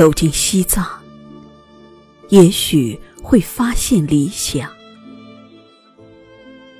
[0.00, 0.86] 走进西藏，
[2.30, 4.66] 也许会发现理想；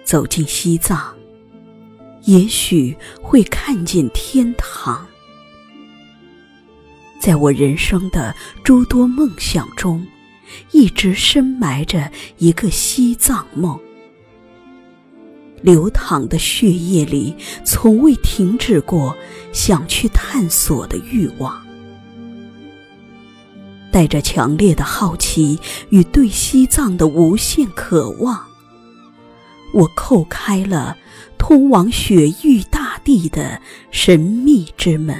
[0.02, 1.14] 走进西藏，
[2.22, 5.06] 也许会看见天堂。
[7.20, 8.34] 在我人生的
[8.64, 10.02] 诸多梦想中，
[10.70, 13.78] 一直深埋着一个西藏梦。
[15.60, 19.14] 流淌的血液里，从未停止过
[19.52, 21.69] 想去探索的欲望。
[23.92, 25.58] 带着强烈的好奇
[25.90, 28.40] 与对西藏的无限渴望，
[29.72, 30.96] 我叩开了
[31.38, 35.16] 通往雪域大地的神秘之门。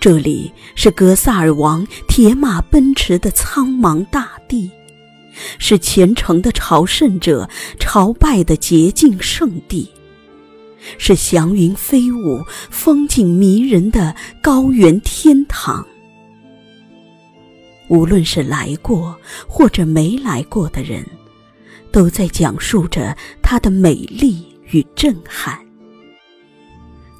[0.00, 4.70] 这里是格萨尔王铁马奔驰的苍茫大地。
[5.58, 9.90] 是虔诚的朝圣者朝拜的洁净圣地，
[10.98, 15.86] 是祥云飞舞、风景迷人的高原天堂。
[17.88, 21.04] 无论是来过或者没来过的人，
[21.92, 25.58] 都在讲述着它的美丽与震撼。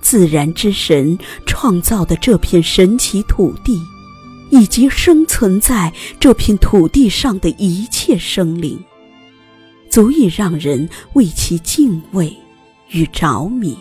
[0.00, 3.80] 自然之神创造的这片神奇土地。
[4.50, 8.78] 以及生存在这片土地上的一切生灵，
[9.90, 12.32] 足以让人为其敬畏
[12.90, 13.76] 与着迷。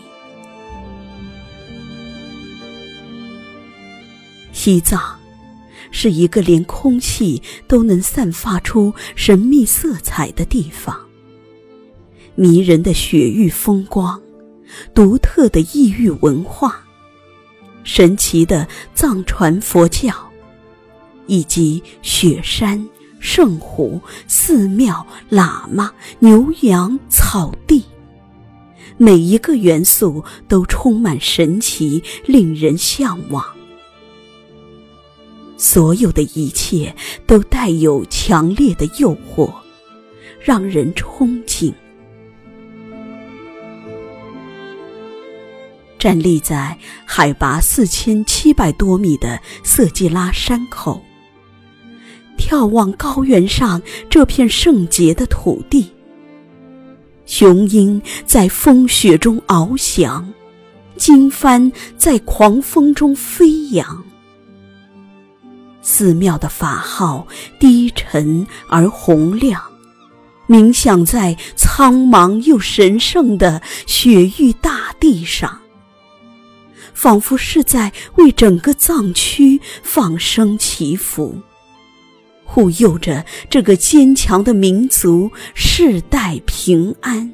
[4.52, 5.18] 西藏
[5.90, 10.98] 是一个连空气都能散发出神秘色彩的地方，
[12.34, 14.20] 迷人的雪域风光，
[14.94, 16.80] 独特的异域文化，
[17.82, 20.12] 神奇的藏传佛教。
[21.26, 22.86] 以及雪山、
[23.18, 27.82] 圣湖、寺庙、喇嘛、牛羊、草地，
[28.96, 33.44] 每一个元素都充满神奇，令人向往。
[35.56, 36.94] 所有的一切
[37.26, 39.52] 都带有强烈的诱惑，
[40.40, 41.72] 让人憧憬。
[45.98, 51.00] 站立在海拔四千七百多米的色季拉山口。
[52.36, 55.93] 眺望高原上这片圣洁的土地，
[57.36, 60.32] 雄鹰在风雪中翱翔，
[60.96, 64.04] 经幡在狂风中飞扬。
[65.82, 67.26] 寺庙的法号
[67.58, 69.60] 低沉而洪亮，
[70.46, 75.58] 冥想在苍茫又神圣的雪域大地上，
[76.92, 81.36] 仿佛是在为整个藏区放声祈福。
[82.44, 87.32] 护佑着这个坚强的民族世代平安。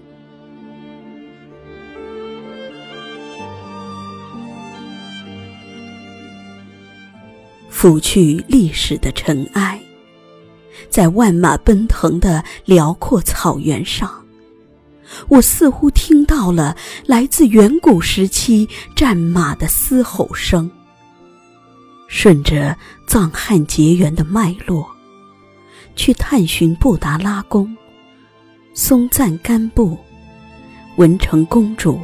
[7.68, 9.80] 拂去历史的尘埃，
[10.90, 14.22] 在万马奔腾的辽阔草原上，
[15.28, 16.76] 我似乎听到了
[17.06, 20.70] 来自远古时期战马的嘶吼声。
[22.06, 22.76] 顺着
[23.06, 24.86] 藏汉结缘的脉络。
[26.00, 27.76] 去探寻布达拉宫、
[28.72, 29.98] 松赞干布、
[30.96, 32.00] 文成公主，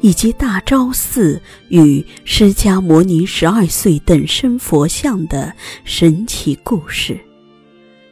[0.00, 5.54] 以及大昭寺与释迦牟尼十二岁等身佛像的
[5.84, 7.20] 神奇故事，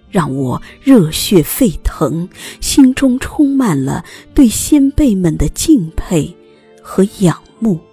[0.09, 2.29] 让我热血沸腾，
[2.61, 6.33] 心中充满了对先辈们的敬佩
[6.81, 7.88] 和仰慕。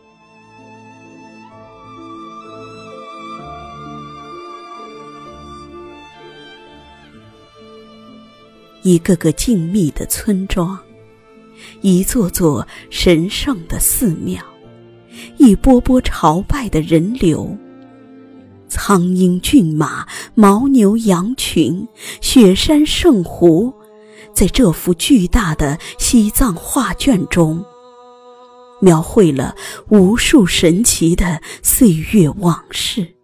[8.85, 10.77] 一个个静谧的村庄，
[11.81, 14.39] 一座座神圣的寺庙，
[15.37, 17.57] 一波波朝拜的人流，
[18.67, 20.05] 苍鹰骏马、
[20.35, 21.87] 牦牛羊群、
[22.21, 23.73] 雪山圣湖，
[24.35, 27.65] 在这幅巨大的西藏画卷中，
[28.79, 29.55] 描绘了
[29.89, 33.15] 无数神奇的岁月往事。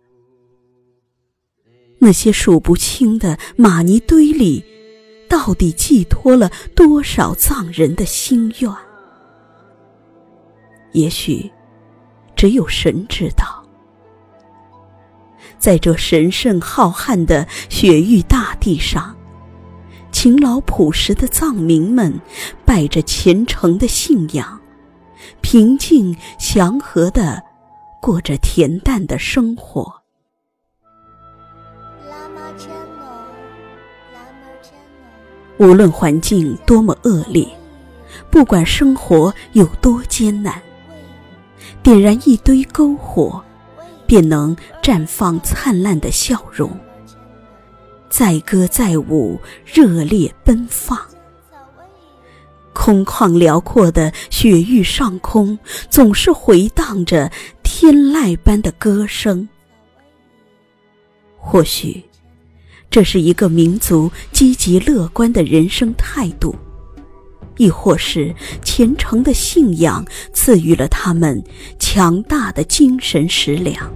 [1.99, 4.63] 那些数不清的玛尼堆里。
[5.31, 8.69] 到底寄托了多少藏人的心愿？
[10.91, 11.49] 也许
[12.35, 13.65] 只有神知道。
[15.57, 19.15] 在这神圣浩瀚的雪域大地上，
[20.11, 22.13] 勤劳朴实的藏民们
[22.65, 24.59] 拜着虔诚的信仰，
[25.39, 27.41] 平静祥和的
[28.01, 30.00] 过着恬淡的生活。
[35.61, 37.47] 无论环境多么恶劣，
[38.31, 40.59] 不管生活有多艰难，
[41.83, 43.39] 点燃一堆篝火，
[44.07, 46.75] 便能绽放灿烂的笑容，
[48.09, 50.97] 载歌载舞，热烈奔放。
[52.73, 55.59] 空旷辽阔的雪域上空，
[55.91, 57.31] 总是回荡着
[57.61, 59.47] 天籁般的歌声。
[61.37, 62.03] 或许，
[62.91, 66.53] 这是一个民族积极乐观的人生态度。
[67.57, 68.33] 亦或是
[68.63, 70.03] 虔诚的信仰
[70.33, 71.41] 赐予了他们
[71.77, 73.91] 强大的精神食粮。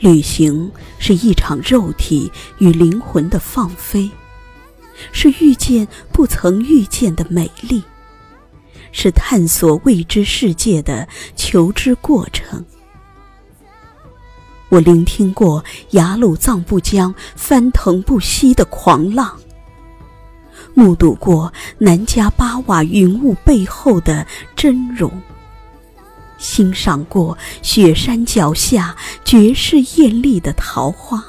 [0.00, 0.68] 旅行
[0.98, 4.10] 是一场肉体与灵魂的放飞，
[5.12, 7.80] 是遇见不曾遇见的美丽，
[8.92, 12.64] 是探索未知世界的求知过程。
[14.68, 19.36] 我聆听过雅鲁藏布江翻腾不息的狂浪，
[20.72, 25.10] 目睹过南迦巴瓦云雾背后的真容，
[26.38, 31.22] 欣赏过雪山脚下绝世艳丽的桃花。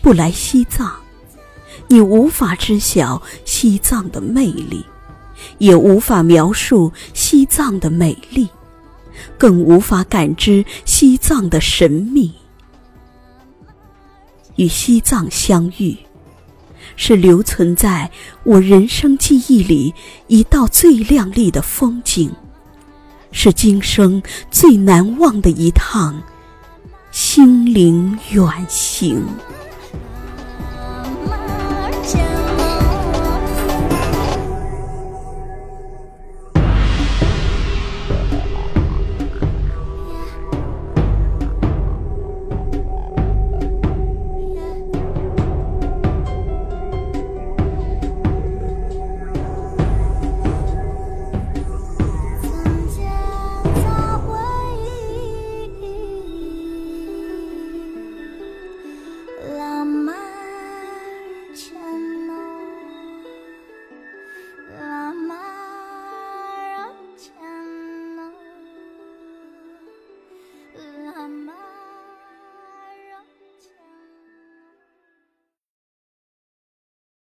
[0.00, 0.90] 不来西藏，
[1.88, 4.82] 你无法知晓西藏的魅力，
[5.58, 8.48] 也无法描述西藏的美丽。
[9.36, 12.32] 更无法感知西藏的神秘。
[14.56, 15.96] 与西藏相遇，
[16.96, 18.10] 是留存在
[18.42, 19.94] 我人生记忆里
[20.26, 22.30] 一道最亮丽的风景，
[23.32, 26.20] 是今生最难忘的一趟
[27.10, 29.22] 心灵远行。